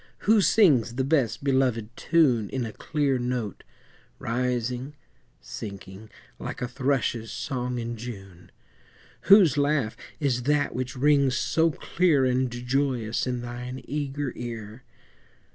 [0.21, 3.63] Who sings the best belovèd tune In a clear note,
[4.17, 4.95] rising,
[5.39, 8.49] sinking, Like a thrush's song in June?
[9.29, 14.81] Whose laugh is that which rings so clear And joyous in thine eager ear?